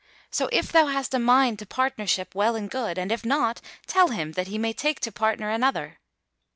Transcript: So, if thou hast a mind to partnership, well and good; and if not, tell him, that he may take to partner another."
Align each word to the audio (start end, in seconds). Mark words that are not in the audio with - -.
So, 0.31 0.49
if 0.51 0.71
thou 0.71 0.87
hast 0.87 1.13
a 1.13 1.19
mind 1.19 1.59
to 1.59 1.67
partnership, 1.67 2.33
well 2.33 2.55
and 2.55 2.71
good; 2.71 2.97
and 2.97 3.11
if 3.11 3.23
not, 3.23 3.61
tell 3.85 4.07
him, 4.07 4.31
that 4.31 4.47
he 4.47 4.57
may 4.57 4.73
take 4.73 4.99
to 5.01 5.11
partner 5.11 5.51
another." 5.51 5.99